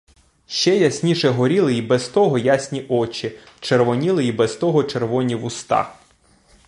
[0.47, 5.95] Ще ясніше горіли й без того ясні очі, червоніли й без того червоні вуста.